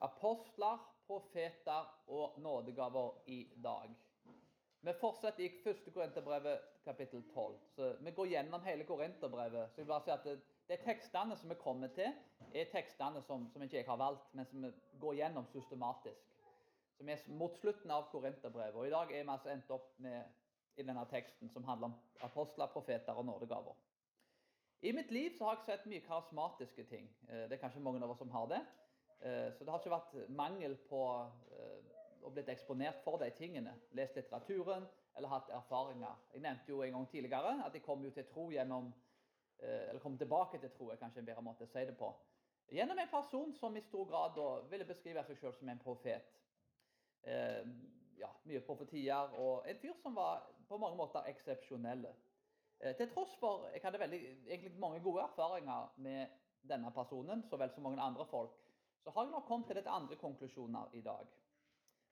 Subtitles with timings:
[0.00, 3.94] apostler, profeter og nådegaver i dag.
[4.80, 5.94] Vi fortsetter i 1.
[5.94, 7.58] Korinterbrevet kapittel 12.
[7.74, 9.70] Så Vi går gjennom hele Korinterbrevet.
[9.70, 12.12] Så jeg vil bare si at det, er tekstene som vi kommer til,
[12.54, 14.70] er tekstene som, som ikke jeg har valgt, men som vi
[15.00, 16.22] går gjennom systematisk.
[16.96, 18.74] Som er mot slutten av Korinterbrevet.
[18.74, 20.22] Og I dag er vi altså endt opp med
[20.76, 23.74] i denne teksten som handler om apostler, profeter og nådegaver.
[24.82, 27.08] I mitt liv så har jeg sett mye karismatiske ting.
[27.28, 28.60] Eh, det er kanskje mange av oss som har det.
[29.20, 31.02] Eh, så det har ikke vært mangel på
[31.56, 31.96] eh,
[32.26, 33.74] å blitt eksponert for de tingene.
[33.96, 34.86] Lest litteraturen
[35.16, 36.22] eller hatt erfaringer.
[36.34, 38.92] Jeg nevnte jo en gang tidligere at jeg kom jo til tro gjennom
[39.56, 42.10] Eller kom tilbake til tro, er kanskje en bedre måte å si det på.
[42.68, 46.26] Gjennom en person som i stor grad da ville beskrive seg selv som en profet.
[48.20, 52.12] Ja, mye profetier, og en fyr som var på mange måter eksepsjonelle.
[52.80, 56.26] Eh, til tross for jeg hadde veldig, egentlig mange gode erfaringer med
[56.68, 58.56] denne personen, så vel som mange andre folk,
[59.06, 61.26] så har jeg nok kommet til litt andre konklusjoner i dag.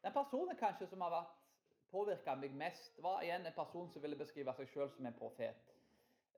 [0.05, 1.33] Den personen kanskje som har vært
[1.91, 5.73] påvirka meg mest, var igjen en person som ville beskrive seg sjøl som en profet.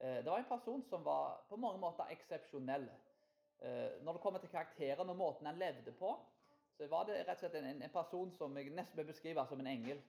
[0.00, 2.88] Eh, det var en person som var på mange måter eksepsjonell.
[3.58, 6.14] Eh, når det kommer til karakteren og måten han levde på,
[6.78, 9.60] så var det rett og slett en, en person som jeg nesten vil beskrive som
[9.60, 10.00] en engel.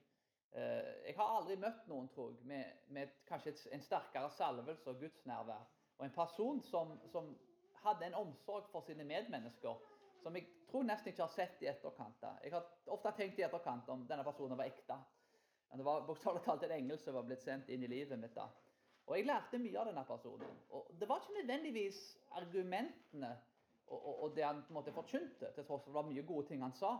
[0.55, 5.03] Eh, jeg har aldri møtt noen tror jeg, med, med kanskje en sterkere salvelse og
[5.03, 5.67] gudsnærvær.
[5.97, 7.35] Og en person som, som,
[7.77, 9.83] hadde en omsorg for sine medmennesker
[10.23, 12.17] som jeg tror nesten ikke har sett i etterkant.
[12.21, 12.33] Da.
[12.43, 14.97] Jeg har ofte tenkt i etterkant om denne personen var ekte.
[15.69, 18.35] Men det var bokstavelig talt en engel som var blitt sendt inn i livet mitt.
[18.35, 18.47] da.
[19.07, 20.63] Og jeg lærte mye av denne personen.
[20.75, 21.99] Og det var ikke nødvendigvis
[22.39, 23.31] argumentene
[23.87, 26.25] og, og, og det han på en måte forkynte, til tross for det var mye
[26.27, 26.97] gode ting han sa,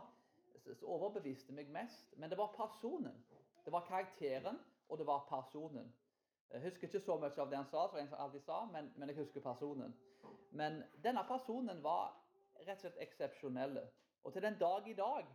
[0.64, 2.14] som overbeviste meg mest.
[2.16, 3.16] Men det var personen.
[3.64, 4.56] Det var karakteren,
[4.88, 5.92] og det var personen.
[6.50, 9.12] Jeg husker ikke så mye av det han sa, som jeg alltid sa, men, men
[9.12, 9.92] jeg husker personen.
[10.50, 12.16] Men denne personen var
[12.66, 13.84] rett og slett eksepsjonelle.
[14.24, 15.28] Og til den dag i dag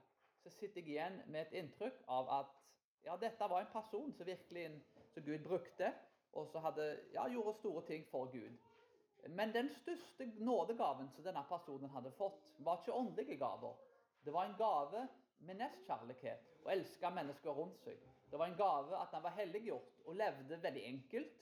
[0.44, 2.60] så sitter jeg igjen med et inntrykk av at
[3.04, 4.68] ja, dette var en person som virkelig
[5.14, 5.94] som Gud brukte,
[6.34, 6.66] og som
[7.14, 8.58] ja, gjorde store ting for Gud.
[9.30, 13.78] Men den største nådegaven som denne personen hadde fått, var ikke åndelige gaver.
[14.26, 15.08] Det var en gave
[15.40, 18.00] med nestkjærlighet og elska mennesker rundt seg.
[18.31, 21.40] Det var en gave at han var helliggjort og levde veldig enkelt.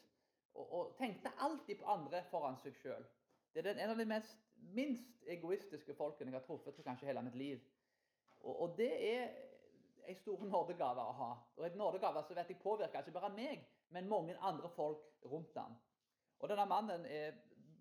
[0.53, 3.05] Og, og tenkte alltid på andre foran seg sjøl.
[3.53, 7.23] Det er en av de mest, minst egoistiske folkene jeg har truffet for kanskje hele
[7.25, 7.61] mitt liv.
[8.41, 9.29] Og, og det er
[10.07, 11.31] en stor nådegave å ha.
[11.57, 15.57] Og en nådegave som vet jeg påvirker ikke bare meg, men mange andre folk rundt
[15.57, 15.77] ham.
[16.39, 17.35] Og denne mannen er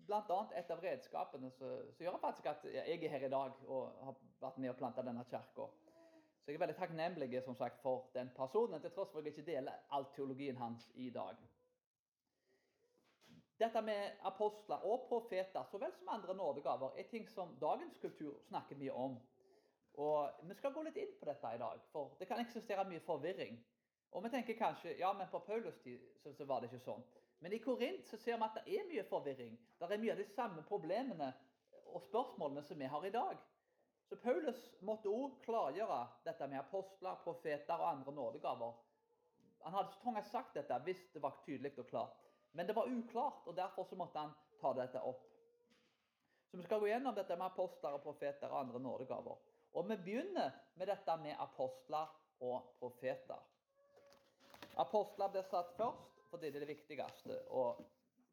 [0.05, 0.39] bl.a.
[0.59, 4.59] et av redskapene som, gjør faktisk at jeg er her i dag og har vært
[4.61, 5.69] med og planta denne kirka.
[6.41, 9.35] Så jeg er veldig takknemlig som sagt, for den personen, til tross for at jeg
[9.35, 11.37] ikke deler all teologien hans i dag.
[13.61, 18.39] Dette med apostler og profeter, så vel som andre nådegaver, er ting som dagens kultur
[18.47, 19.19] snakker mye om.
[20.01, 23.03] Og Vi skal gå litt inn på dette i dag, for det kan eksistere mye
[23.05, 23.59] forvirring.
[24.11, 27.03] Og vi tenker kanskje ja, men på Paulus tid så, så var det ikke sånn.
[27.41, 29.53] Men i Korint så ser vi at det er mye forvirring.
[29.79, 31.29] Det er mye av de samme problemene
[31.85, 33.37] og spørsmålene som vi har i dag.
[34.09, 38.73] Så Paulus måtte òg klargjøre dette med apostler, profeter og andre nådegaver.
[39.63, 42.30] Han hadde ikke trengt sagt dette hvis det var tydelig og klart.
[42.51, 45.27] Men det var uklart, og derfor så måtte han ta dette opp.
[46.51, 49.37] Så Vi skal gå gjennom dette med apostler, og profeter og andre nådegaver.
[49.73, 53.39] Og Vi begynner med dette med apostler og profeter.
[54.77, 57.39] Apostler blir satt først, fordi det er det viktigste.
[57.49, 57.79] Og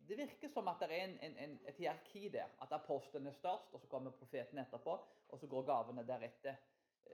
[0.09, 2.51] det virker som at det er en, en, et hierarki der.
[2.63, 4.99] At apostelen er størst, og så kommer profeten etterpå,
[5.29, 6.57] og så går gavene deretter.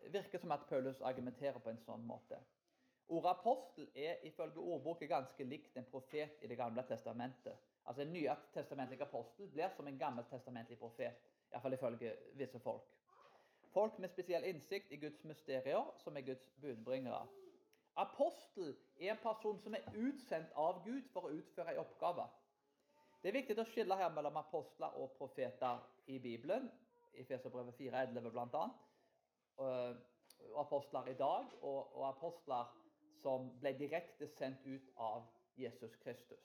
[0.05, 2.39] Det virker som at Paulus argumenterer på en sånn måte.
[3.09, 7.57] Ordet apostel er ifølge ordboken ganske likt en profet i Det gamle testamentet.
[7.87, 11.13] Altså En nytestamentlig apostel blir som en gammeltestamentlig profet.
[11.53, 12.95] Iallfall ifølge visse folk.
[13.75, 17.27] Folk med spesiell innsikt i Guds mysterier, som er Guds budbringere.
[17.97, 22.25] Apostel er en person som er utsendt av Gud for å utføre en oppgave.
[23.23, 26.71] Det er viktig å skille her mellom apostler og profeter i Bibelen.
[27.15, 28.65] I Feserbrevet 4,11 bl.a.
[29.57, 32.73] Og apostler i dag, og, og apostler
[33.25, 35.25] som ble direkte sendt ut av
[35.57, 36.45] Jesus Kristus.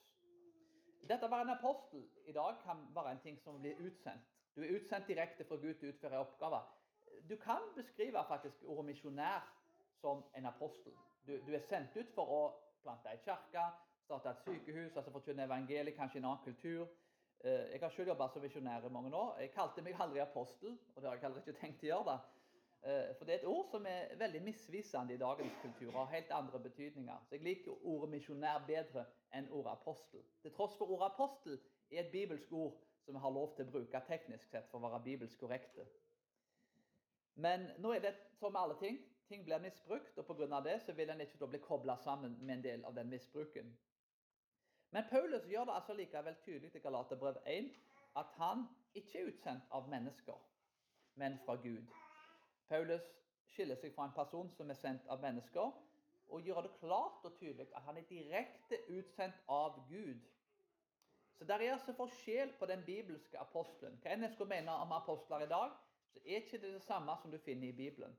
[1.10, 4.28] Dette å være en apostel i dag kan være en ting som blir utsendt.
[4.56, 6.68] Du er utsendt direkte fra Gud til å utføre oppgaver.
[7.30, 9.44] Du kan beskrive faktisk ordet misjonær
[10.00, 10.96] som en apostel.
[11.28, 12.42] Du, du, er sendt ut for å
[12.84, 13.66] plante ei kirke,
[14.06, 16.88] starte et sykehus, altså forkynne evangeliet, kanskje en annen kultur.
[17.44, 19.36] Eh, jeg har selv jobbet som misjonær i mange år.
[19.44, 22.14] Jeg kalte meg aldri apostel, og det har jeg heller ikke tenkt å gjøre.
[22.14, 22.39] da.
[22.84, 26.16] Eh, for det er et ord som er veldig misvisende i dagens kultur, og har
[26.16, 27.26] helt andre betydninger.
[27.26, 29.06] Så jeg liker ordet misjonær bedre
[29.36, 30.24] enn ordet apostel.
[30.42, 31.60] Til tross for ordet apostel
[31.92, 34.88] er et bibelsk ord som vi har lov til å bruke teknisk sett for å
[34.88, 35.86] være bibelsk korrekte.
[37.36, 39.00] Men nå er det som med alle ting.
[39.28, 40.60] Ting blir misbrukt, og pga.
[40.64, 43.78] det så vil en ikke bli kobla sammen med en del av den misbruken.
[44.92, 47.70] Men Paulus gjør det altså likevel tydelig i Galaterbrev 1
[48.16, 50.40] at han ikke er utsendt av mennesker,
[51.16, 51.99] men fra Gud.
[52.70, 53.06] Paulus
[53.50, 55.72] skiller seg fra en person som er sendt av mennesker,
[56.30, 60.22] og gjør det klart og tydelig at han er direkte utsendt av Gud.
[61.40, 63.98] Så der er altså forskjell på den bibelske apostelen.
[64.04, 65.74] Hva enn jeg skulle mene om apostler i dag,
[66.14, 68.18] så er ikke det det samme som du finner i Bibelen.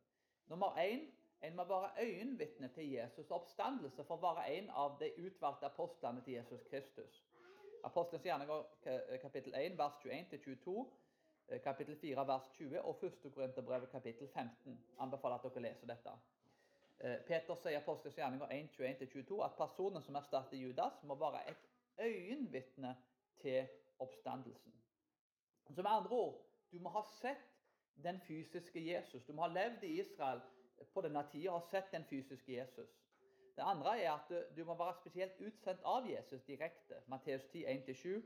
[0.50, 1.06] Nummer én
[1.42, 6.24] en må være øyenvitne til Jesus' oppstandelse for å være en av de utvalgte apostlene
[6.24, 7.22] til Jesus Kristus.
[7.84, 10.74] Apostelens gjerninger kapittel 1 vers 21-22,
[11.58, 13.32] kapittel 4 vers 20 og 1.
[13.34, 14.76] Korinterbrevet kapittel 15.
[14.98, 16.14] Anbefaler at dere leser dette.
[17.26, 21.68] Peter sier i Apostelens gjerninger 1, 21-22 at personen som erstatter Judas, må være et
[21.98, 22.96] øyenvitne
[23.40, 23.66] til
[23.98, 24.72] oppstandelsen.
[25.70, 26.40] Så med andre ord,
[26.72, 27.46] du må ha sett
[28.04, 29.24] den fysiske Jesus.
[29.24, 30.40] Du må ha levd i Israel
[30.94, 32.90] på denne tida og sett den fysiske Jesus.
[33.56, 37.02] Det andre er at du må være spesielt utsendt av Jesus direkte.
[37.06, 38.20] Matteus 10, 1-7,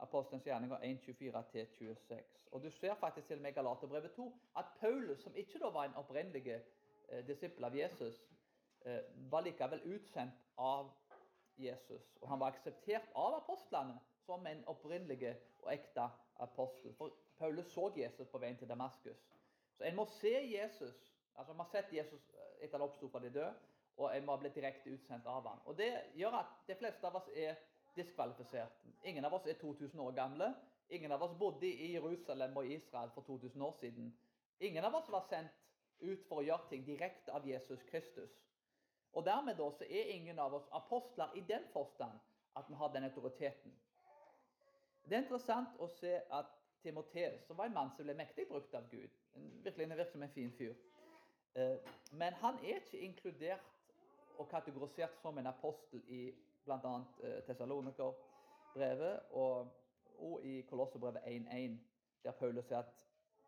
[0.00, 2.22] Apostelens gjerninger 1.24-26.
[2.50, 5.70] Og Du ser faktisk til og med i Galaterbrevet 2 at Paulus, som ikke da
[5.70, 8.22] var en opprinnelig eh, disippel av Jesus,
[8.84, 10.90] eh, var likevel utsendt av
[11.56, 12.16] Jesus.
[12.20, 16.08] Og han var akseptert av apostlene som en opprinnelig og ekte
[16.40, 16.94] apostel.
[16.94, 19.20] For Paulus så Jesus på veien til Damaskus.
[19.76, 21.12] Så en må se Jesus.
[21.34, 23.54] altså Man har sett Jesus eh, etter han oppsto fra de døde,
[23.96, 25.60] og en må ha blitt direkte utsendt av ham.
[25.64, 27.56] Og Det gjør at de fleste av oss er
[27.96, 28.84] diskvalifisert.
[29.04, 30.54] Ingen av oss er 2000 år gamle.
[30.90, 34.14] Ingen av oss bodde i Jerusalem og Israel for 2000 år siden.
[34.60, 35.52] Ingen av oss var sendt
[36.00, 38.30] ut for å gjøre ting direkte av Jesus Kristus.
[39.12, 42.18] Og Dermed da, så er ingen av oss apostler i den forstand
[42.56, 43.74] at vi har den autoriteten.
[45.04, 48.74] Det er interessant å se at Timoteus, som var en mann som ble mektig brukt
[48.74, 49.10] av Gud,
[49.64, 50.74] virkelig virker som en fin fyr,
[51.54, 51.76] eh,
[52.12, 53.66] men han er ikke inkludert
[54.38, 56.22] og kategorisert som en apostel i
[56.64, 56.94] bl.a.
[57.22, 59.72] Eh, Tessalonikerbrevet og,
[60.18, 61.78] og i Kolosserbrevet 1.1,
[62.24, 63.06] der Paulus sier at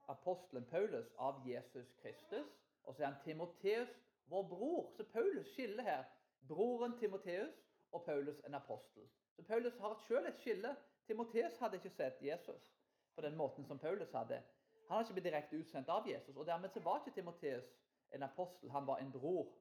[0.08, 3.92] apostelen Paulus av Jesus Kristus, og så er han Timoteus,
[4.26, 4.92] vår bror.
[4.96, 6.04] Så Paulus skiller her
[6.48, 7.54] broren Timoteus
[7.92, 9.08] og Paulus en apostel.
[9.36, 10.76] Så Paulus har selv et skille.
[11.06, 12.74] Timoteus hadde ikke sett Jesus
[13.14, 14.42] på den måten som Paulus hadde.
[14.88, 17.68] Han har ikke blitt direkte utsendt av Jesus, og dermed så var ikke Timoteus
[18.12, 19.52] en apostel, han var en bror.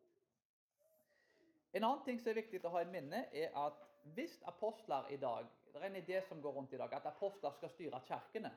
[1.74, 3.80] En annen ting som er viktig å ha i minne, er at
[4.16, 7.52] hvis apostler i dag Det er en idé som går rundt i dag, at apostler
[7.56, 8.50] skal styre kirkene.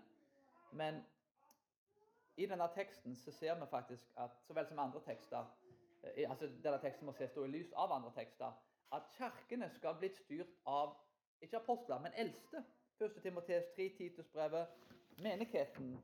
[0.72, 0.96] Men
[2.37, 5.44] i denne teksten så ser vi faktisk at så vel som andre tekster
[6.02, 8.50] eh, altså Denne teksten må ses i lys av andre tekster.
[8.93, 10.96] At kirkene skal bli styrt av
[11.40, 12.64] ikke apostler, men eldste.
[12.99, 13.22] 1.
[13.22, 14.67] Timoteus 3, Titusbrevet.
[15.22, 15.94] Menigheten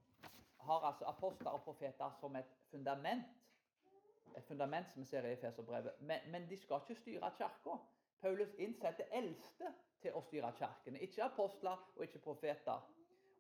[0.60, 3.39] har altså apostler og profeter som et fundament
[4.36, 6.00] et fundament som vi ser i Efeserbrevet.
[6.00, 7.76] Men, men de skal ikke styre kirka.
[8.20, 9.72] Paulus innsetter eldste
[10.02, 11.00] til å styre kirkene.
[11.04, 12.82] Ikke apostler og ikke profeter.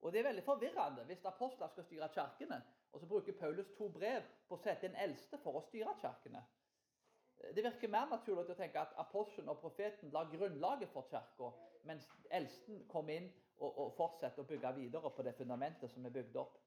[0.00, 3.88] Og Det er veldig forvirrende hvis apostler skal styre kirkene, og så bruker Paulus to
[3.92, 6.40] brev på å sette en eldste for å styre kirkene.
[7.54, 11.52] Det virker mer naturlig å tenke at apostelen og profeten la grunnlaget for kirka,
[11.88, 13.28] mens eldsten kom inn
[13.60, 16.58] og, og fortsetter å bygge videre på det fundamentet som er bygd opp.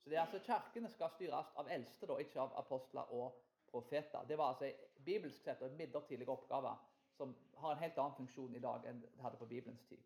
[0.00, 4.24] Så det er altså Kirkene skal styres av eldste, da, ikke av apostler og profeter.
[4.28, 4.70] Det var altså
[5.04, 6.74] bibelsk sett en midlertidig oppgave
[7.16, 7.32] som
[7.62, 10.02] har en helt annen funksjon i dag enn det hadde på Bibelens tid.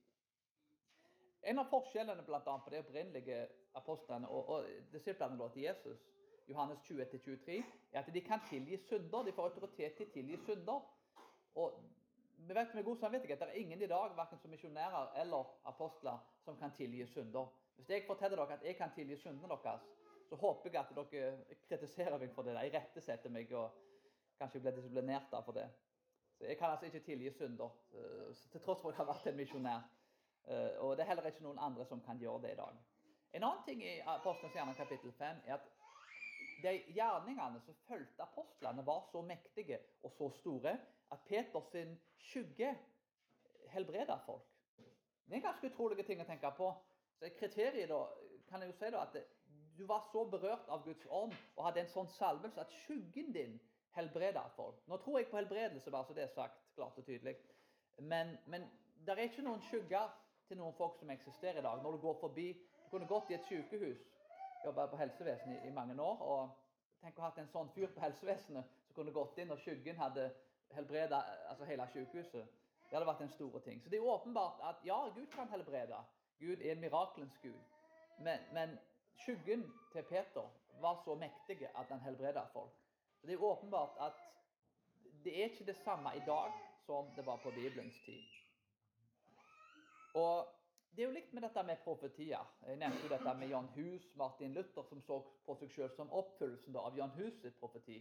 [1.43, 3.39] En av forskjellene blant annet, på de opprinnelige
[3.81, 6.03] apostlene og, og disiplene til Jesus,
[6.51, 7.63] Johannes 20-23,
[7.93, 9.25] er at de kan tilgi synder.
[9.25, 10.85] De får autoritet til å tilgi synder.
[11.63, 11.79] Og
[12.37, 16.19] vi vet med god samvittighet det er ingen i dag, verken som misjonærer eller apostler,
[16.45, 17.49] som kan tilgi synder.
[17.77, 19.87] Hvis jeg forteller dere at jeg kan tilgi syndene deres,
[20.31, 22.55] så håper jeg at dere kritiserer meg for det.
[22.55, 23.75] Jeg rettesetter meg og
[24.39, 25.67] kanskje blir disiplinert for det.
[26.39, 29.27] Så Jeg kan altså ikke tilgi synder, eh, til tross for at jeg har vært
[29.27, 29.83] en misjonær.
[30.47, 32.79] Eh, og det er heller ikke noen andre som kan gjøre det i dag.
[33.33, 35.67] En annen ting i Apostelens gjerning kapittel 5 er at
[36.63, 40.77] de gjerningene som fulgte apostlene, var så mektige og så store
[41.11, 42.79] at Peters skygge
[43.75, 44.47] helbreda folk.
[45.27, 46.71] Det er en ganske utrolig ting å tenke på.
[47.19, 48.01] Så Kriteriet da,
[48.49, 49.17] kan jeg jo si da, at
[49.81, 53.55] du var så berørt av Guds ånd og hadde en sånn salvelse at skyggen din
[53.97, 54.83] helbreda folk.
[54.87, 57.37] Nå tror jeg på helbredelse, bare så det er sagt klart og tydelig.
[57.97, 58.67] Men, men
[59.07, 60.13] det er ikke noen skygger
[60.49, 61.81] til noen folk som eksisterer i dag.
[61.83, 64.01] Når du går forbi Du kunne gått i et sykehus,
[64.65, 66.57] jobba på helsevesenet i, mange år, og
[67.01, 69.97] tenk å ha hatt en sånn fyr på helsevesenet som kunne gått inn, og skyggen
[69.97, 70.25] hadde
[70.75, 71.21] helbreda
[71.53, 72.51] altså hele sykehuset.
[72.83, 73.79] Det hadde vært en stor ting.
[73.81, 76.03] Så det er åpenbart at ja, Gud kan helbrede.
[76.41, 77.63] Gud er en mirakelens Gud.
[78.19, 78.75] Men, men
[79.17, 80.49] skyggen til Peter
[80.81, 82.73] var så mektig at han helbreda folk.
[83.21, 84.13] Så Det er åpenbart at
[85.25, 86.53] det er ikke det samme i dag
[86.87, 88.23] som det var på Bibelens tid.
[90.15, 90.47] Og
[90.97, 92.47] Det er jo likt med dette med profetier.
[92.67, 96.11] Jeg nevnte jo dette med Jan Hus, Martin Luther, som så på seg selv som
[96.11, 98.01] oppfyllelsen av Jan Hus' sitt profeti.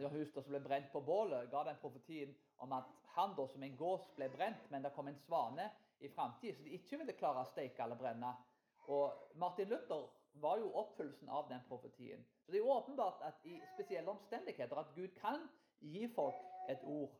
[0.00, 2.32] Jan Hus som ble brent på bålet, ga den profetien
[2.64, 5.68] om at han da som en gås ble brent, men det kom en svane
[6.00, 8.32] i framtida, så de ikke ville klare å steike eller brenne.
[8.88, 10.08] Og Martin Luther
[10.42, 12.24] var jo oppfyllelsen av den profetien.
[12.44, 15.48] Så det er jo åpenbart at i spesielle omstendigheter at Gud kan
[15.80, 17.12] gi folk et ord.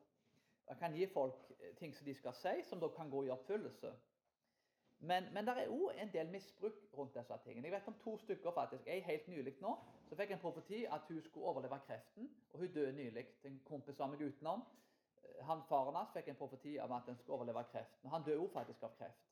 [0.69, 3.93] Han kan gi folk ting som de skal si, som da kan gå i oppfyllelse.
[4.99, 7.67] Men, men det er òg en del misbruk rundt disse tingene.
[7.67, 8.87] Jeg vet om to stykker faktisk.
[8.87, 9.75] Jeg helt nylig nå
[10.09, 13.27] så fikk en profeti at hun skulle overleve kreften, og hun døde nylig.
[13.45, 14.65] En kompis av meg utenom.
[15.49, 18.11] Han, Faren hans fikk en profeti om at en skulle overleve kreften.
[18.11, 19.31] Han døde òg faktisk av kreft.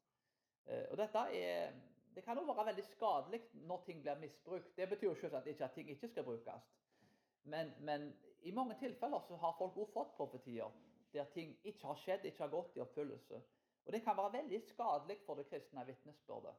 [0.67, 1.73] Eh, og dette er,
[2.15, 4.77] Det kan òg være veldig skadelig når ting blir misbrukt.
[4.77, 6.73] Det betyr jo ikke at ting ikke skal brukes.
[7.45, 10.71] Men, men i mange tilfeller så har folk også fått profetier
[11.13, 13.41] der ting ikke har skjedd, ikke har gått i oppfyllelse.
[13.85, 16.55] Og Det kan være veldig skadelig for det kristne vitnesbyrdet.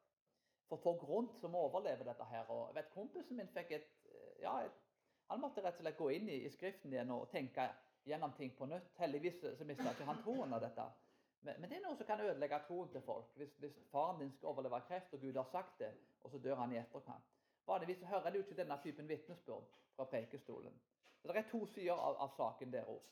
[0.70, 2.50] For folk rundt som overlever dette her.
[2.50, 3.88] og jeg vet Kompisen min fikk et,
[4.42, 4.70] ja,
[5.30, 7.70] Han måtte rett og slett gå inn i, i Skriften igjen og tenke
[8.06, 8.92] gjennom ting på nytt.
[8.98, 10.86] Heldigvis så mista ikke han troen av dette.
[11.44, 13.32] Men, men, det er noe som kan ødelegge troen til folk.
[13.36, 15.92] Hvis, hvis, faren din skal overleve kreft, og Gud har sagt det,
[16.24, 17.32] og så dør han i etterkant.
[17.68, 20.82] Vanligvis hører du ikke denne typen vitnesbyrd fra prekestolen.
[21.24, 23.04] Det er to sider av, av saken der òg.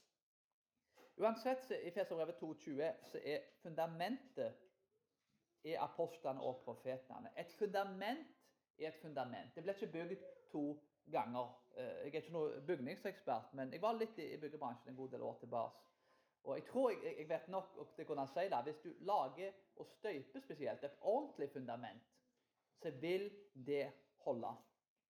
[1.22, 4.56] Uansett, så i Feserbrevet 2,20 så er fundamentet
[5.64, 7.30] er apostlene og profetene.
[7.38, 8.28] Et fundament
[8.80, 9.56] er et fundament.
[9.56, 10.66] Det ble ikke bygd to
[11.12, 11.52] ganger.
[11.76, 15.22] Eh, jeg er ikke noen bygningsekspert, men jeg var litt i byggebransjen en god del
[15.28, 15.91] år tilbake.
[16.44, 18.64] Og jeg tror jeg, jeg vet nok til kunne si det.
[18.64, 22.02] Hvis du lager og støyper spesielt et ordentlig fundament,
[22.82, 23.92] så vil det
[24.26, 24.56] holde.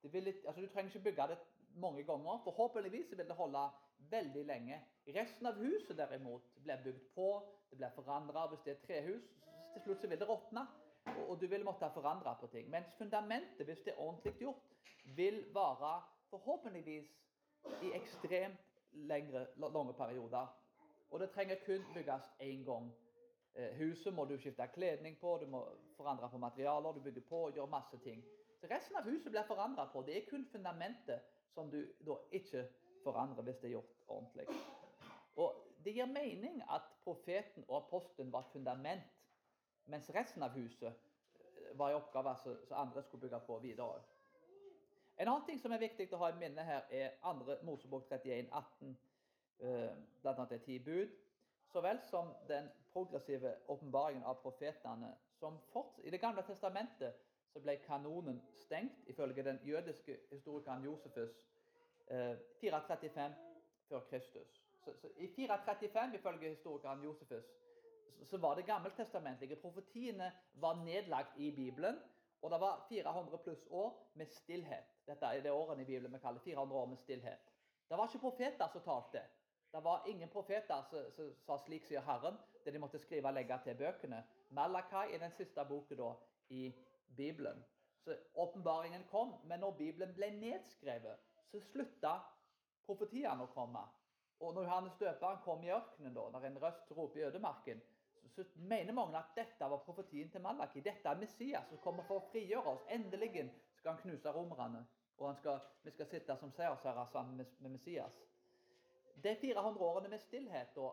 [0.03, 1.37] Det vil, altså, du trenger ikke bygge det
[1.75, 2.41] mange ganger.
[2.43, 4.81] Forhåpentligvis vil det holde veldig lenge.
[5.07, 7.27] Resten av huset derimot blir bygd på,
[7.69, 8.47] det blir forandra.
[8.47, 9.27] Hvis det er trehus,
[9.73, 10.65] til slutt så vil det råtne.
[11.27, 12.69] Og, du vil måtte forandre på ting.
[12.69, 14.67] Mens fundamentet, hvis det er ordentlig gjort,
[15.15, 17.07] vil vare forhåpentligvis
[17.81, 18.59] i ekstremt
[18.91, 20.47] lengre, lange perioder.
[21.11, 22.91] Og det trenger kun bygges én gang.
[23.55, 25.65] Eh, huset må du skifte kledning på, du må
[25.97, 28.23] forandre på materialer, du bygger på gjør masse ting.
[28.61, 30.01] Så Resten av huset blir forandra på.
[30.01, 31.19] Det er kun fundamentet
[31.53, 32.67] som du da ikke
[33.03, 34.47] forandrer hvis det er gjort ordentlig.
[35.35, 39.03] Og Det gir mening at profeten og apostelen var fundament,
[39.85, 44.01] mens resten av huset eh, var i oppgave som andre skulle bygge på videre.
[45.17, 47.57] En annen ting som er viktig å ha i minne her, er 2.
[47.65, 48.97] Mosebok 31, 18,
[49.61, 50.45] bl.a.
[50.49, 51.09] de ti bud,
[51.71, 55.15] så vel som den progressive åpenbaringen av profetene.
[55.39, 55.57] som
[56.03, 57.13] I Det gamle testamentet
[57.53, 61.47] så ble kanonen stengt, ifølge den jødiske historikeren Josefus
[62.59, 63.33] 435
[63.89, 64.61] før Kristus.
[64.83, 67.45] Så, så I 435, ifølge historikeren Josefus,
[68.19, 69.55] så, så var det gammeltestamentlige.
[69.55, 71.99] Profetiene var nedlagt i Bibelen.
[72.41, 74.95] Og det var 400 pluss år med stillhet.
[75.07, 77.51] Dette er det årene i Bibelen vi kaller 400 år med stillhet.
[77.89, 79.21] Det var ikke profeter som talte.
[79.71, 83.59] Det var ingen profeter som, sa 'slik sier Herren', det de måtte skrive og legge
[83.63, 84.23] til bøkene.
[84.49, 86.13] Malakai er den siste boken da
[86.49, 86.73] i
[87.17, 87.63] Bibelen.
[88.03, 91.17] Så åpenbaringen kom, men når Bibelen ble nedskrevet,
[91.51, 92.19] så slutta
[92.85, 93.83] profetiene å komme.
[94.39, 97.81] Og når Johannes døperen kom i ørkenen, da, når en røst roper i ødemarken,
[98.13, 100.81] så, så, mener mange at dette var profetien til Malaki.
[100.81, 102.87] Dette er Messias som kommer for å frigjøre oss.
[102.89, 104.85] Endelig skal han knuse romerne.
[105.21, 108.17] Og skal, vi skal sitte som seiersherrer sammen med, med, Messias.
[109.15, 110.91] De 400 årene med stillhet da,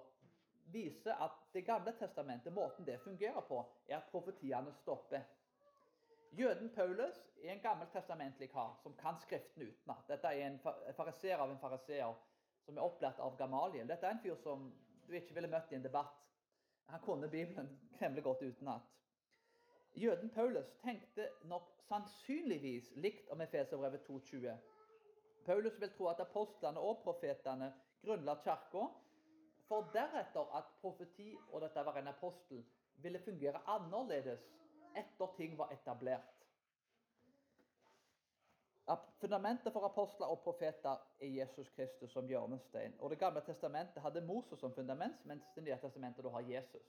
[0.72, 5.22] viser at Det gamle testamentet, måten det fungerer på, er at profetiene stopper.
[6.32, 10.02] Jøden Paulus er en gammeltestamentlig kar som kan Skriften utenat.
[10.08, 10.58] Dette er en
[10.96, 12.14] fariseer av en fariseer
[12.66, 13.88] som er opplært av Gamaliel.
[13.88, 14.66] Dette er en fyr som
[15.08, 16.20] du ikke ville møtt i en debatt.
[16.92, 18.84] Han kunne Bibelen temmelig godt utenat.
[19.94, 24.52] Jøden Paulus tenkte nok sannsynligvis likt om Efeserbrevet 2,20.
[25.44, 28.86] Paulus vil tro at apostlene og profetene grunnla kirka,
[29.68, 32.64] for deretter at profeti og dette var en apostel
[33.02, 34.42] ville fungere annerledes
[34.96, 36.38] etter ting var etablert.
[39.20, 42.94] Fundamentet for apostler og profeter er Jesus Kristus som hjørnestein.
[42.98, 46.82] Og Det gamle testamentet hadde Moses som fundament, mens Det nye testamentet da har Jesus.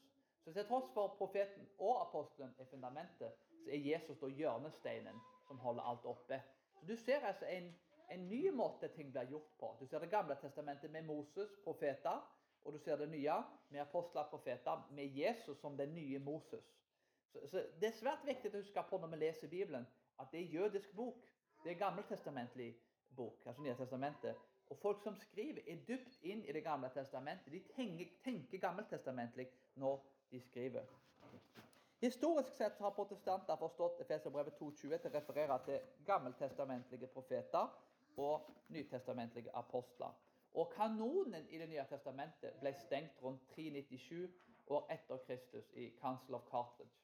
[0.44, 3.32] Så til tross for profeten og apostelen er fundamentet,
[3.64, 6.42] så er Jesus da hjørnesteinen som holder alt oppe.
[6.80, 7.76] Så Du ser altså en,
[8.10, 9.76] en ny måte ting blir gjort på.
[9.80, 12.22] Du ser Det gamle testamentet med Moses, profeter,
[12.66, 16.76] og du ser det nye med apostler profeter, med Jesus som den nye Moses.
[17.32, 19.88] Så, så, Det er svært viktig å huske på når vi leser Bibelen,
[20.20, 21.26] at det er jødisk bok.
[21.64, 22.76] Det er gammeltestamentlig
[23.16, 24.36] bok, altså Nye testamentet.
[24.70, 27.52] Og folk som skriver, er dypt inn i Det gamle testamentet.
[27.54, 30.86] De tenker, tenker gammeltestamentlig når de skriver.
[32.00, 37.68] Historisk sett har protestanter forstått Efeserbrevet 2,20 til å referere til gammeltestamentlige profeter
[38.20, 40.14] og nytestamentlige apostler.
[40.54, 44.30] Og Kanonen i Det nye testamentet ble stengt rundt 397
[44.68, 46.96] år etter Kristus i Council of Carthage.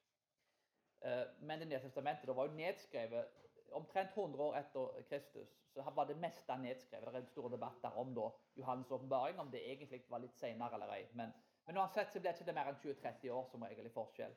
[1.05, 3.25] Eh, men Det nye testamentet var jo nedskrevet
[3.71, 5.49] omtrent 100 år etter Kristus.
[5.73, 7.13] Så var det meste nedskrevet.
[7.13, 10.93] Det er store debatter om da, Johannes' åpenbaring, om det egentlig var litt senere eller
[10.95, 11.07] ei.
[11.13, 11.33] Men,
[11.67, 14.35] men uansett så ble det ikke mer enn 20-30 år som regel i forskjell.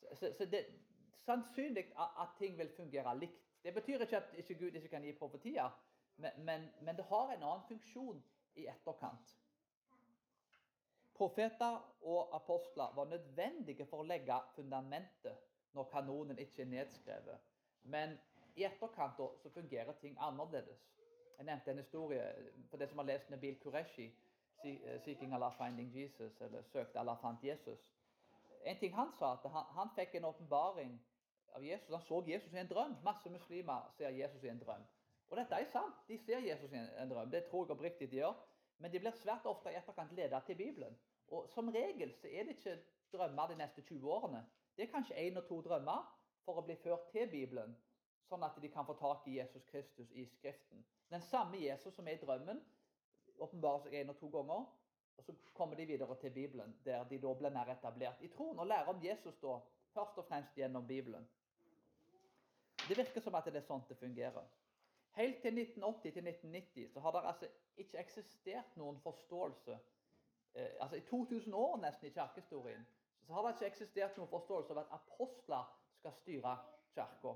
[0.00, 0.72] Så, så, så det er
[1.24, 3.46] sannsynlig at, at, ting vil fungere likt.
[3.64, 5.70] Det betyr ikke at ikke Gud ikke kan gi profetier,
[6.20, 8.22] men, men, det har en annen funksjon
[8.54, 9.36] i etterkant.
[11.14, 15.36] Profeter og apostler var nødvendige for å legge fundamentet
[15.76, 17.50] når kanonen ikke er nedskrevet.
[17.82, 18.16] Men
[18.56, 20.88] i etterkant da, så fungerer ting annerledes.
[21.36, 22.24] Jeg nevnte en historie
[22.70, 24.10] for det som har lest Nabil Qureshi,
[24.64, 27.92] eh, 'Seeking Allah Finding Jesus', eller 'Søkte Allah fant Jesus'.
[28.64, 31.00] En ting Han sa, at han, han fikk en åpenbaring
[31.54, 31.88] av Jesus.
[31.88, 32.96] Han så Jesus i en drøm.
[33.04, 34.82] Masse muslimer ser Jesus i en drøm.
[35.30, 36.00] Og dette er sant.
[36.08, 37.30] De ser Jesus i en drøm.
[37.30, 38.38] Det tror jeg oppriktig de gjør.
[38.78, 40.96] Men de blir svært ofte i etterkant ledet til Bibelen.
[41.28, 42.78] Og som regel så er det ikke
[43.12, 44.42] drømmer de neste 20 årene.
[44.76, 46.02] Det er kanskje én og to drømmer
[46.44, 47.76] for å bli ført til Bibelen
[48.30, 50.84] sånn at de kan få tak i Jesus Kristus i Skriften.
[51.10, 52.60] Den samme Jesus som er i drømmen,
[53.42, 54.68] åpenbarer seg en og to ganger.
[55.18, 58.58] Og så kommer de videre til Bibelen, der de da blir mer etablert i troen
[58.62, 59.58] og lærer om Jesus da,
[59.92, 61.26] først og fremst gjennom Bibelen.
[62.86, 64.46] Det virker som at det er sånn det fungerer.
[65.16, 69.78] Helt til 1980 til 1990 så har det altså ikke eksistert noen forståelse
[70.54, 72.86] eh, altså I 2000 år nesten i kirkehistorien
[73.26, 75.66] så har det ikke eksistert noen forståelse av at apostler
[75.98, 76.56] skal styre
[76.94, 77.34] kirka.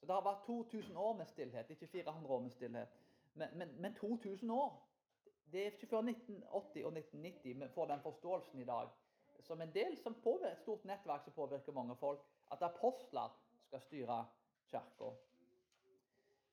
[0.00, 2.94] Så det har vært 2000 år med stillhet, ikke 400 år med stillhet.
[3.34, 4.86] Men, men, men 2000 år
[5.52, 8.88] Det er ikke før 1980 og 1990 vi får den forståelsen i dag.
[9.40, 12.20] Som en del som påvirker, et stort nettverk som påvirker mange folk.
[12.52, 13.34] At apostler
[13.66, 14.26] skal styre
[14.70, 15.10] kirka.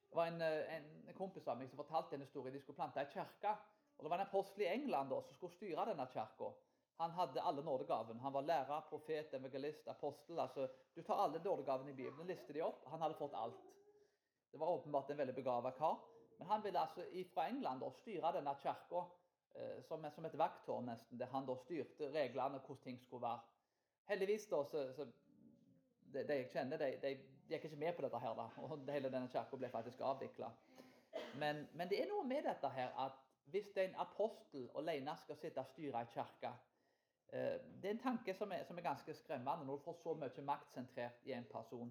[0.08, 2.52] Det var en, en, kompis av meg som fortalte en historie.
[2.54, 3.52] De skulle plante ei kirke.
[3.98, 6.52] Og det var en apostel i England da, som skulle styre denne kirka.
[6.98, 8.20] Han hadde alle nådegavene.
[8.20, 10.38] Han var lærer, profet, evangelist, apostel.
[10.40, 12.86] altså Du tar alle nådegavene i Bibelen, lister de opp.
[12.90, 13.68] Han hadde fått alt.
[14.52, 15.98] Det var åpenbart en veldig begava kar.
[16.38, 19.04] Men han ville altså fra England da, styre denne kirka
[19.54, 21.18] eh, som, som, et vakttårn, nesten.
[21.18, 23.40] Der han da styrte reglene hvordan ting skulle være.
[24.08, 25.06] Heldigvis, da, så, så
[26.12, 28.48] de, de, jeg kjenner, de, de, gikk ikke med på dette her, da.
[28.62, 30.50] Og hele denne kirka ble faktisk avvikla.
[31.40, 33.16] Men, men, det er noe med dette her at
[33.48, 36.52] hvis det er en apostel alene skal sitte og styre ei kirke
[37.32, 40.14] Eh, det er en tanke som er, som er, ganske skremmende når du får så
[40.16, 41.90] mye makt sentrert i en person.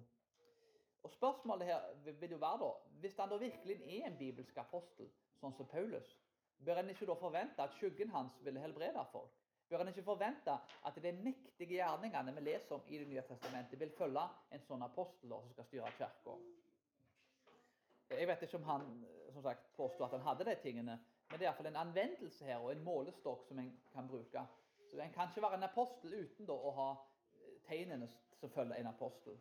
[1.02, 1.84] Og Spørsmålet her
[2.20, 5.06] vil jo være da, Hvis han da virkelig er en bibelsk apostel,
[5.40, 6.16] sånn som Paulus,
[6.58, 9.36] bør en ikke da forvente at skyggen hans ville helbrede folk?
[9.68, 10.54] Bør en ikke forvente
[10.86, 14.82] at de mektige gjerningene vi leser om i Det nye testamentet, vil følge en sånn
[14.82, 16.36] apostel som skal styre kirka?
[18.10, 18.86] Jeg vet ikke om han
[19.32, 20.96] som sagt, påstod at han hadde de tingene,
[21.28, 24.46] men det er iallfall en anvendelse her og en målestokk som en kan bruke.
[24.88, 28.08] Så En kan ikke være en apostel uten da, å ha eh, tegnene
[28.40, 29.36] som følger en apostel.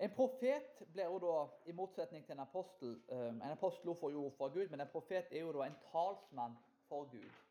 [0.00, 1.34] En profet blir jo da,
[1.68, 4.92] i motsetning til en apostel eh, En apostel får jo ord fra Gud, men en
[4.92, 6.56] profet er jo da en talsmann
[6.88, 7.45] for Gud.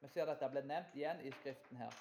[0.00, 1.94] Vi ser at det blir nevnt igjen i Skriften her.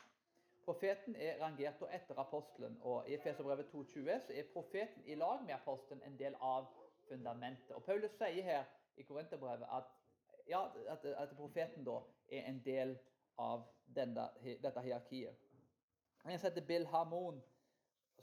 [0.65, 5.53] Profeten er rangert etter apostelen, og i Efeserbrevet 2,20 så er profeten i lag med
[5.53, 6.65] apostelen en del av
[7.10, 7.75] fundamentet.
[7.75, 8.65] Og Paulus sier her
[8.97, 9.91] i Korinterbrevet at
[10.47, 12.95] ja, at, at, profeten da er en del
[13.41, 15.45] av denne, dette hierarkiet.
[16.25, 17.41] En heter Bill Harmon,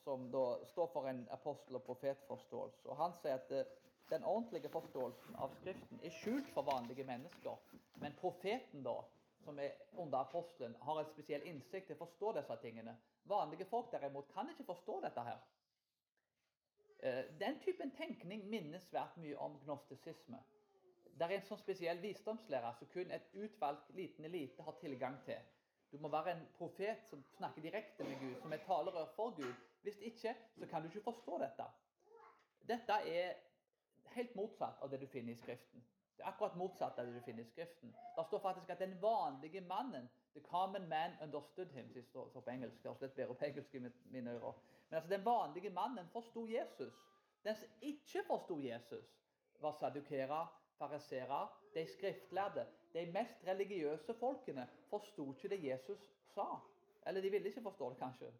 [0.03, 2.89] som da står for en apostel- og profetforståelse.
[2.89, 3.67] og Han sier at eh,
[4.11, 7.59] den ordentlige forståelsen av Skriften er skjult for vanlige mennesker.
[8.03, 8.97] Men profeten, da,
[9.45, 12.97] som er under apostelen, har en spesiell innsikt til å forstå disse tingene.
[13.29, 15.43] Vanlige folk derimot kan ikke forstå dette her.
[17.03, 20.39] Eh, den typen tenkning minner svært mye om gnostisisme.
[21.13, 25.39] Det er en sånn spesiell visdomslærer som kun et utvalgt liten elite har tilgang til.
[25.93, 29.53] Du må være en profet som snakker direkte med Gud, som er talerør for Gud.
[29.83, 31.67] Hvis ikke, så kan du ikke forstå dette.
[32.69, 33.35] Dette er
[34.15, 35.85] helt motsatt av det du finner i Skriften.
[36.23, 37.91] Det er akkurat motsatt av det du finner i Skriften.
[38.17, 40.05] Det står faktisk at den vanlige mannen
[40.35, 42.83] The common man understood him, det står på engelsk.
[42.83, 43.81] Det har slett bedre på engelsk i
[44.13, 44.61] mine ører.
[44.89, 46.95] Men altså, den vanlige mannen forsto Jesus.
[47.45, 49.19] Den som ikke forsto Jesus,
[49.61, 50.47] var sadukera,
[50.79, 56.47] farisera, de skriftlærde, de mest religiøse folkene, forsto ikke det Jesus sa.
[57.07, 58.33] Eller de ville ikke forstå det, kanskje.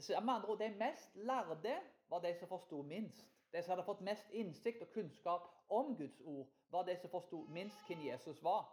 [0.00, 1.76] Så med andre ord, De mest lærde
[2.08, 3.31] var de som forsto minst.
[3.52, 7.42] De som hadde fått mest innsikt og kunnskap om Guds ord, var de som forsto
[7.52, 8.64] minst hvem Jesus var.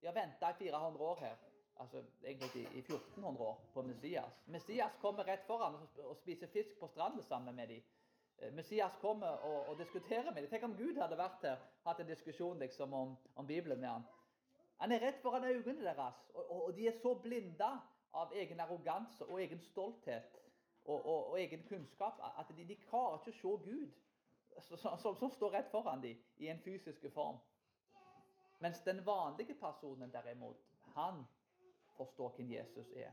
[0.00, 1.42] De har venta i 400 år her,
[1.76, 4.40] altså egentlig i 1400 år, på Messias.
[4.46, 7.82] Messias kommer rett foran og spiser fisk på stranda sammen med dem.
[8.52, 10.50] Messias kommer og, og, diskuterer med dem.
[10.50, 14.06] Tenk om Gud hadde vært her hatt en diskusjon liksom, om, om Bibelen med ham.
[14.80, 17.70] Han er rett foran øynene deres, og, og, og de er så blinda
[18.14, 20.40] av egen arroganse og egen stolthet
[20.84, 23.94] og, og egen kunnskap at de, de klarer ikke å se Gud
[24.60, 27.38] som, står rett foran dem i en fysisk form.
[28.58, 30.56] Mens den vanlige personen derimot,
[30.94, 31.24] han
[31.96, 33.12] forstår hvem Jesus er.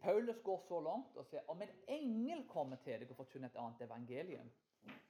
[0.00, 3.58] Paulus går så langt og sier om en engel kommer til deg og forkynner et
[3.58, 4.50] annet evangelium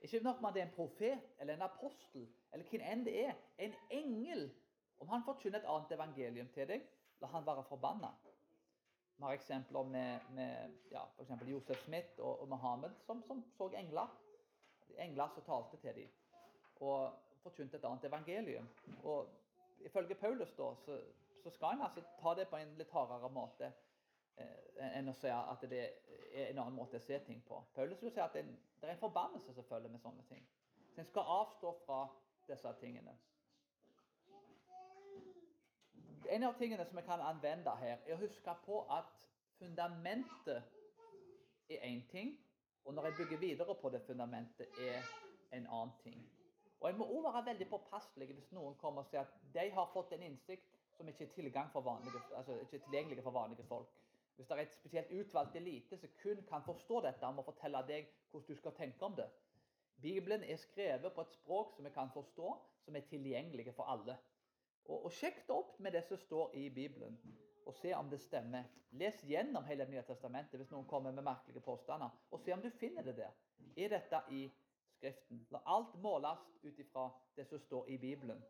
[0.00, 3.36] Ikke nok at det er en profet eller en apostel eller hvem enn det er.
[3.58, 4.50] En engel.
[5.00, 6.84] Om han forkynner et annet evangelium til deg,
[7.20, 8.12] la han være forbanna.
[9.22, 11.30] Vi har eksempler med, med ja, f.eks.
[11.46, 14.10] Josef Smith og, og Mohammed, som, som, så engler.
[14.98, 16.08] Engler som talte til dem
[16.82, 17.12] og
[17.44, 18.66] forkynte et annet evangelium.
[19.04, 19.30] Og
[19.86, 20.98] Ifølge Paulus da, så,
[21.44, 25.30] så skal en altså ta det på en litt hardere måte eh, enn å si
[25.30, 27.62] at det er en annen måte å se ting på.
[27.78, 28.42] Paulus vil si at det,
[28.82, 30.42] er en forbannelse som følger med sånne ting.
[30.96, 32.08] Så en skal avstå fra
[32.50, 33.14] disse tingene.
[36.28, 39.08] En av tingene som vi kan anvende her, er å huske på at
[39.58, 40.62] fundamentet
[41.70, 42.34] er én ting,
[42.84, 45.02] og når jeg bygger videre på det fundamentet, er
[45.52, 46.22] en annen ting.
[46.80, 49.90] Og En må også være veldig påpasselig hvis noen kommer og sier at de har
[49.92, 53.92] fått en innsikt som ikke er, for vanlige, altså ikke er tilgjengelig for vanlige folk.
[54.36, 57.84] Hvis det er et spesielt utvalgt elite som kun kan forstå dette, om å fortelle
[57.86, 59.28] deg hvordan du skal tenke om det.
[60.02, 62.54] Bibelen er skrevet på et språk som vi kan forstå,
[62.84, 64.16] som er tilgjengelig for alle.
[64.84, 67.18] Og, og Sjekk det opp med det som står i Bibelen,
[67.66, 68.66] og se om det stemmer.
[68.98, 72.60] Les gjennom hele Det nye testamentet hvis noen kommer med merkelige påstander, og se om
[72.60, 73.32] du finner det der.
[73.76, 74.42] Er dette i
[74.96, 75.46] Skriften?
[75.50, 78.42] La alt måles ut ifra det som står i Bibelen.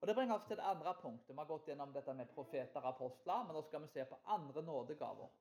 [0.00, 1.34] Og Det bringer oss til det andre punktet.
[1.34, 4.18] Vi har gått gjennom dette med profeter og apostler, men nå skal vi se på
[4.24, 5.32] andre nådegaver.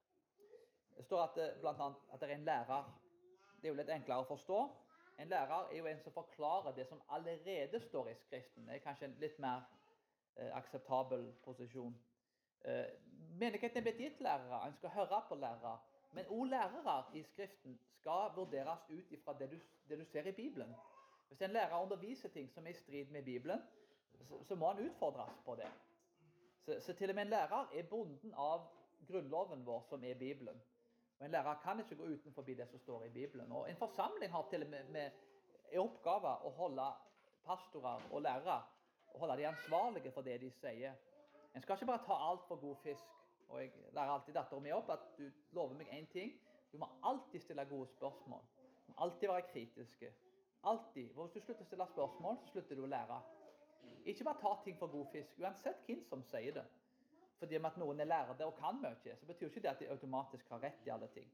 [0.97, 2.87] Det står at det, blant annet, at det er en lærer.
[3.61, 4.61] Det er jo litt enklere å forstå.
[5.17, 8.67] En lærer er jo en som forklarer det som allerede står i Skriften.
[8.67, 9.63] Det er kanskje en litt mer
[10.35, 11.95] eh, akseptabel posisjon.
[12.65, 12.85] Eh,
[13.39, 14.67] menigheten er blitt gitt lærere.
[14.67, 15.77] En skal høre på lærere.
[16.13, 19.49] Men òg lærere i Skriften skal vurderes ut ifra det,
[19.89, 20.75] det, du ser i Bibelen.
[21.27, 23.61] Hvis en lærer underviser ting som er i strid med Bibelen,
[24.13, 25.67] så, så må han utfordres på det.
[26.65, 28.67] Så, så, til og med en lærer er bonden av
[29.07, 30.61] grunnloven vår, som er Bibelen.
[31.19, 33.51] Og En lærer kan ikke gå utenfor det som står i Bibelen.
[33.51, 35.11] Og En forsamling har til og med, med
[35.73, 36.87] i oppgave å holde
[37.45, 38.61] pastorer og lærere
[39.13, 40.93] og holde de ansvarlige for det de sier.
[41.55, 43.15] En skal ikke bare ta alt for god fisk.
[43.49, 46.33] Og Jeg lærer alltid datteren min opp at du lover meg én ting.
[46.71, 48.41] Du må alltid stille gode spørsmål.
[48.85, 50.13] Du må alltid være kritiske.
[50.63, 51.13] Alltid.
[51.13, 53.21] Hvis du slutter å stille spørsmål, så slutter du å lære.
[54.05, 56.65] Ikke bare ta ting for god fisk, uansett hvem som sier det.
[57.39, 60.49] Fordi at noen er lærde og kan mye, så betyr ikke det at de automatisk
[60.49, 61.27] har rett i alle ting.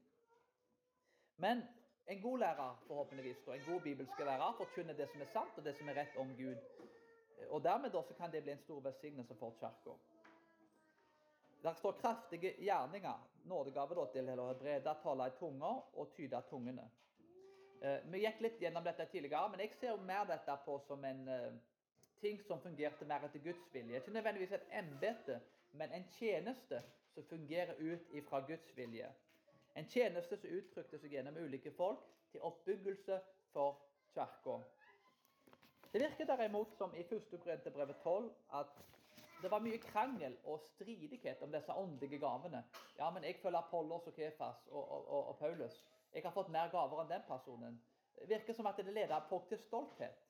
[1.36, 1.62] Men
[2.06, 5.64] en god lærer, forhåpentligvis, og en god bibelsk lærer forkynner det som er sant, og
[5.64, 6.56] det som er rett om Gud.
[7.48, 9.96] Og Dermed da, så kan det bli en stor velsignelse for kirka.
[11.62, 13.30] Der står kraftige gjerninger.
[13.44, 16.84] Nådegave da, til å brede, tale i tunger og tyde tungene.
[17.80, 21.28] Eh, vi gikk litt gjennom dette tidligere, men jeg ser mer dette på som en
[21.28, 21.56] eh,
[22.20, 24.00] ting som fungerte mer etter Guds vilje.
[24.00, 25.40] Ikke nødvendigvis et embete,
[25.74, 26.82] men en tjeneste
[27.14, 29.10] som fungerer ut ifra Guds vilje.
[29.74, 33.18] En tjeneste som uttrykte seg gjennom ulike folk til oppbyggelse
[33.52, 33.80] for
[34.14, 34.60] kirka.
[35.90, 37.38] Det virker derimot som i 1.
[37.42, 38.78] Korinterbrevet 12 at
[39.42, 42.62] det var mye krangel og stridighet om disse åndelige gavene.
[42.98, 45.82] Ja, men jeg følger Apollos og Kefas og, og, og, og Paulus.
[46.14, 47.82] Jeg har fått mer gaver enn den personen.
[48.14, 50.22] Det virker som at det leder folk til stolthet.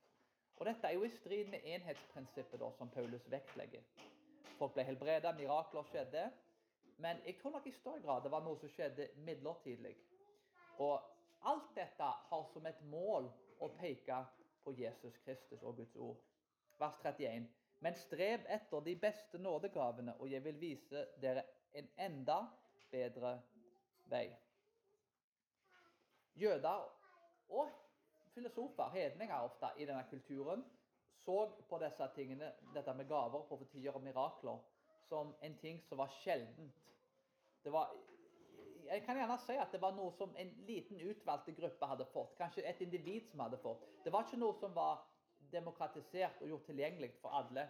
[0.57, 3.85] Og Dette er jo i strid med enhetsprinsippet da, som Paulus vektlegger.
[4.59, 6.29] Folk ble helbreda, mirakler skjedde.
[7.03, 9.97] Men jeg tror nok i større grad det var noe som skjedde midlertidig.
[10.83, 11.01] Og
[11.51, 13.29] alt dette har som et mål
[13.63, 14.21] å peke
[14.65, 16.21] på Jesus Kristus og Guds ord.
[16.79, 17.49] Vers 31.
[17.85, 21.45] Men strev etter de beste nådegavene, og jeg vil vise dere
[21.77, 22.39] en enda
[22.91, 23.35] bedre
[24.09, 24.29] vei.
[26.35, 26.87] Jøder
[27.49, 27.71] og
[28.35, 30.65] filosofer, hedninger ofte, i denne kulturen
[31.25, 31.37] så
[31.69, 34.59] på disse tingene, dette med gaver, profetier og mirakler,
[35.09, 36.83] som en ting som var sjeldent.
[37.65, 37.93] Det var,
[38.91, 42.37] jeg kan gjerne si at det var noe som en liten utvalgte gruppe hadde fått.
[42.41, 43.87] Kanskje et individ som hadde fått.
[44.05, 45.05] Det var ikke noe som var
[45.53, 47.69] demokratisert og gjort tilgjengelig for alle.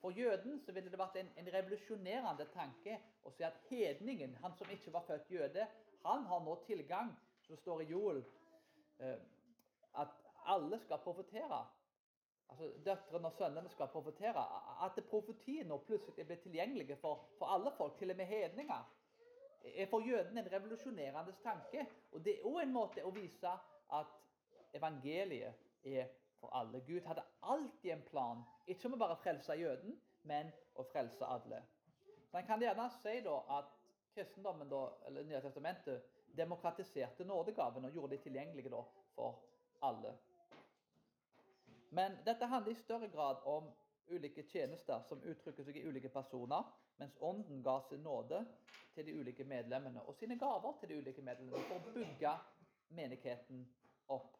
[0.00, 4.54] For jøden så ville det vært en, en revolusjonerende tanke å si at hedningen, han
[4.58, 5.66] som ikke var født jøde,
[6.04, 7.14] han har nå tilgang,
[7.46, 8.20] som står i Joel,
[9.00, 9.16] eh,
[9.96, 10.12] at
[10.52, 11.62] alle skal profetere.
[12.48, 14.44] Altså Døtrene og sønnene skal profetere.
[14.84, 18.90] At profetien nå plutselig blitt tilgjengelig for, for alle folk, til og med hedninger,
[19.64, 21.86] er for jøden en revolusjonerende tanke.
[22.12, 23.54] Og det er òg en måte å vise
[23.98, 24.18] at
[24.76, 25.54] evangeliet
[25.84, 26.82] er for alle.
[26.86, 29.96] Gud hadde alltid en plan, ikke om å bare frelse jøden,
[30.28, 31.62] men å frelse alle.
[32.30, 33.72] Så En kan gjerne si da at
[34.14, 36.04] kristendommen, da, eller Nye testamentet,
[36.36, 39.38] demokratiserte nådegaven og gjorde det tilgjengelige for
[39.82, 40.14] alle.
[41.94, 43.68] Men dette handler i større grad om
[44.10, 46.66] ulike tjenester som uttrykker seg i ulike personer,
[46.98, 48.40] mens Ånden ga sin nåde
[48.96, 52.32] til de ulike medlemmene og sine gaver til de ulike medlemmene for å bygge
[52.98, 53.62] menigheten
[54.10, 54.34] opp.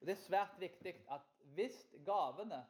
[0.00, 1.76] Og Det er svært viktig at hvis
[2.08, 2.62] gavene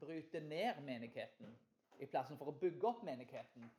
[0.00, 1.56] bryter ned menigheten
[2.02, 3.70] i plassen for å bygge opp menigheten,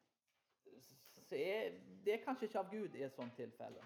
[1.30, 3.86] så er det kanskje ikke av Gud i et sånt tilfelle.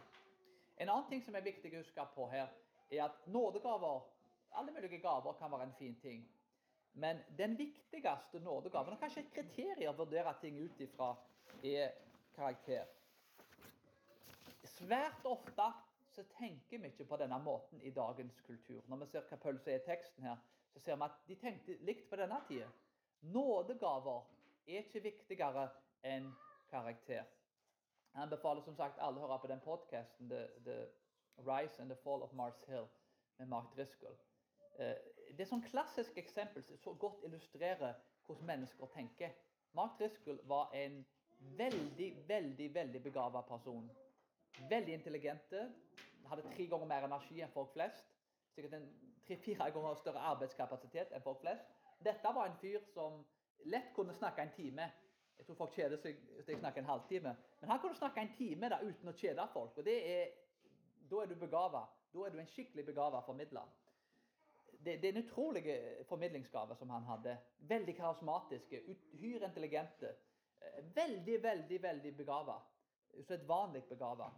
[0.78, 2.48] En annen ting som er viktig å huske på her,
[2.92, 4.06] er at nådegaver
[4.58, 6.28] alle mulige gaver kan være en fin ting.
[6.94, 11.12] Men den viktigste nådegaven, og kanskje et kriterium å vurdere ting ut ifra,
[11.64, 11.92] er
[12.36, 12.86] karakter.
[14.78, 15.68] Svært ofte
[16.14, 18.82] så tenker vi ikke på denne måten i dagens kultur.
[18.88, 20.42] Når vi ser hva Paul sier i teksten her,
[20.74, 22.70] så ser vi at de tenkte likt på denne tida.
[23.22, 24.26] Nådegaver
[24.68, 25.68] er ikke viktigere
[26.06, 26.32] enn
[26.72, 27.26] karakter.
[28.14, 30.78] Jeg anbefaler som sagt alle å høre på den podkasten the,
[31.46, 32.90] Rise and the Fall of Mars Hill
[33.38, 34.18] med Mark Driscoll.
[34.78, 34.98] Eh,
[35.38, 39.34] det er sånn klassisk eksempel som så godt illustrerer hvordan mennesker tenker.
[39.78, 41.02] Mark Driscoll var en
[41.58, 43.90] veldig, veldig, veldig begava person.
[44.70, 45.68] Veldig intelligente.
[46.28, 48.06] Hadde tre ganger mer energi enn folk flest.
[48.56, 48.88] Sikkert
[49.28, 51.68] tre-fire ganger større arbeidskapasitet enn folk flest.
[52.04, 53.22] Dette var en fyr som
[53.66, 54.90] lett kunne snakke en time.
[55.38, 57.34] Jeg tror folk kjeder seg hvis de snakker en halvtime.
[57.62, 59.78] Men han kunne snakke en time da, uten å kjede folk.
[59.78, 60.32] og er,
[61.10, 61.86] Da er du begava.
[62.14, 63.70] Da er du en skikkelig begava formidler.
[64.88, 65.64] Det, det, er en utrolig
[66.08, 67.38] formidlingsgave som han hadde.
[67.58, 70.14] Veldig karismatiske, uhyre intelligente.
[70.62, 72.56] Eh, veldig, veldig, veldig begava.
[73.14, 74.30] Usedvanlig begava.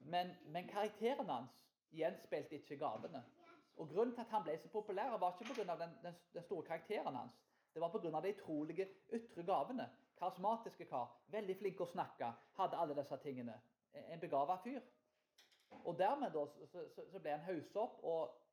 [0.00, 3.22] Men, men karakteren hans gjenspeilte ikke gavene.
[3.76, 5.78] Og Grunnen til at han ble så populær, var ikke pga.
[5.84, 7.38] Den, den, den store karakteren hans.
[7.74, 8.20] Det var pga.
[8.20, 9.86] de utrolige ytre gavene.
[10.18, 13.54] Karismatiske kar, veldig flink å snakke, hadde alle disse tingene.
[13.94, 14.82] En begava fyr.
[15.84, 18.47] Og dermed da, så, så ble han haussa opp og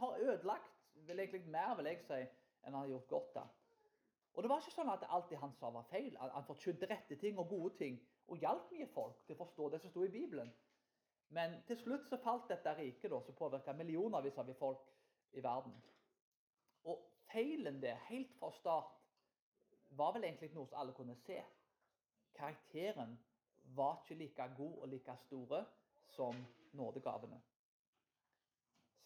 [0.00, 0.72] har ødelagt
[1.06, 2.20] vil egentlig mer vil jeg si,
[2.64, 3.48] enn han har gjort godt av.
[4.34, 6.16] Og det var ikke sånn at alt det han sa, var feil.
[6.18, 9.80] Han forkynte rette ting og gode ting og hjalp mye folk til å forstå det
[9.82, 10.50] som sto i Bibelen.
[11.34, 14.90] Men til slutt så falt dette riket, da, som påvirka millionervis av folk
[15.32, 15.74] i verden.
[16.90, 18.90] Og feilen der, helt fra start,
[19.94, 21.38] var vel egentlig noe som alle kunne se.
[22.34, 23.14] Karakteren
[23.76, 25.64] var ikke like god og like store
[26.16, 26.38] som
[26.72, 27.40] nådegavene.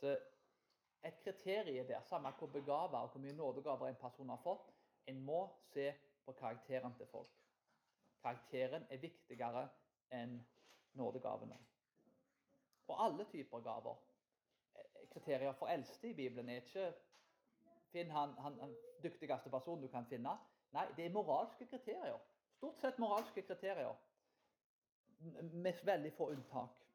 [0.01, 0.17] Så
[1.05, 4.73] et kriterium der, samme hvor begava og hvor mye nådegaver en person har fått,
[5.07, 5.93] en må se
[6.25, 7.33] på karakteren til folk.
[8.23, 9.69] Karakteren er viktigere
[10.13, 10.39] enn
[10.99, 11.59] nådegavene.
[12.89, 13.97] Og alle typer gaver.
[14.75, 16.93] Eh, kriterier for eldste i Bibelen er ikke
[17.93, 20.35] Finn han, han, han dyktigste personen du kan finne.
[20.77, 22.19] Nei, det er moralske kriterier.
[22.59, 23.95] Stort sett moralske kriterier.
[25.53, 26.88] Med veldig få unntak.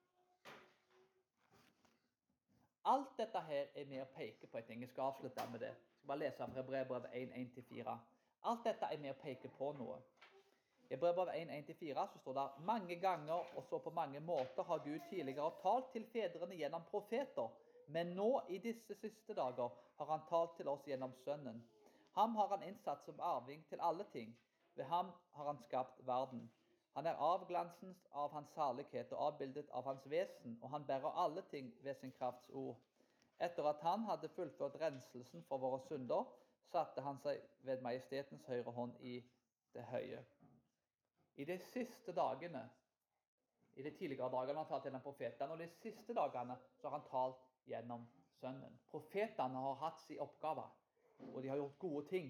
[2.85, 4.81] Alt dette her er med å peke på en ting.
[4.83, 5.69] Jeg skal avslutte med det.
[5.71, 7.93] Jeg skal bare lese fra brevbrevet 1.1-4.
[8.51, 10.01] Alt dette er med å peke på noe.
[10.91, 14.99] I brevbrevet 1.1-4 så står det mange ganger og så på mange måter har Gud
[15.09, 17.55] tidligere talt til fedrene gjennom profeter.
[17.87, 21.63] Men nå i disse siste dager har han talt til oss gjennom Sønnen.
[22.17, 24.35] Ham har han innsatt som arving til alle ting.
[24.75, 26.49] Ved ham har han skapt verden.
[26.93, 31.41] Han er avglansen av hans salighet og avbildet av hans vesen, og han bærer alle
[31.49, 32.77] ting ved sin krafts ord.
[33.41, 36.29] Etter at han hadde fullført renselsen for våre synder,
[36.69, 39.17] satte han seg ved majestetens høyre hånd i
[39.73, 40.21] det høye.
[41.35, 42.61] I de siste dagene,
[43.73, 46.99] i de tidligere dagene har han talt gjennom profetene, og de siste dagene så har
[46.99, 48.05] han talt gjennom
[48.43, 48.79] Sønnen.
[48.91, 50.65] Profetene har hatt sin oppgave,
[51.31, 52.29] og de har gjort gode ting.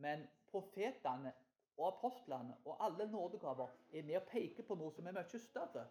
[0.00, 1.34] Men profetene
[1.80, 5.86] og apostlene og alle nådegaver er med å peke på noe som er mye større.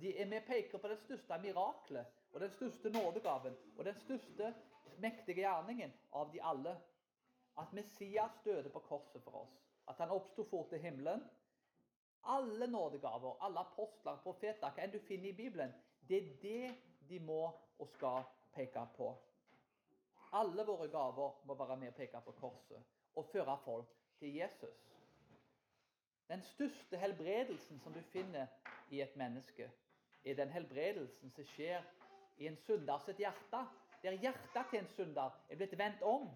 [0.00, 3.98] De er med å peke på det største miraklet og den største nådegaven og den
[4.04, 4.52] største
[5.02, 6.76] mektige gjerningen av de alle.
[7.58, 9.58] At Messias døde på korset for oss.
[9.88, 11.20] At han oppsto fort til himmelen.
[12.32, 15.74] Alle nådegaver, alle apostler, profeter, hva enn du finner i Bibelen,
[16.08, 16.74] det er det
[17.10, 17.42] de må
[17.82, 18.22] og skal
[18.54, 19.10] peke på.
[20.38, 23.90] Alle våre gaver må være med å peke på korset og føre folk
[24.22, 24.91] til Jesus.
[26.28, 28.46] Den største helbredelsen som du finner
[28.90, 29.70] i et menneske,
[30.24, 31.82] er den helbredelsen som skjer
[32.38, 33.62] i en synder sitt hjerte.
[34.02, 36.30] Der hjertet til en synder er blitt vendt om.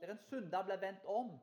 [0.00, 1.36] Der en synder blir vendt om.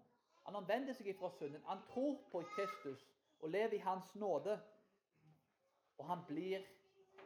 [0.46, 1.63] Han omvender seg ifra synden.
[1.67, 3.04] Han tror på Kristus
[3.39, 4.58] og lever i Hans nåde.
[5.98, 6.65] Og han blir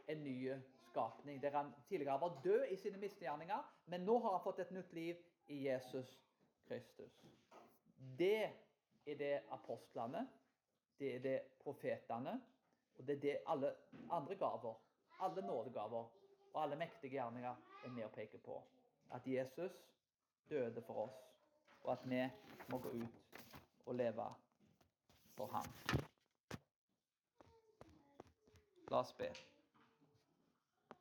[0.08, 0.54] en ny
[0.89, 1.41] skapning.
[1.41, 4.93] Der han tidligere var død i sine misgjerninger, men nå har han fått et nytt
[4.93, 5.15] liv
[5.48, 6.13] i Jesus
[6.67, 7.26] Kristus.
[8.17, 8.50] Det
[9.08, 10.28] er det apostlene,
[10.99, 12.41] det er det profetene,
[12.97, 13.73] og det er det alle
[14.12, 14.75] andre gaver,
[15.21, 16.05] alle nådegaver
[16.53, 17.55] og alle mektige gjerninger
[17.86, 18.57] er med å peke på.
[19.13, 19.71] At Jesus
[20.49, 21.19] døde for oss,
[21.83, 22.23] og at vi
[22.71, 23.41] må gå ut
[23.86, 24.25] og leve
[25.38, 25.69] for ham.
[28.89, 29.29] La oss be.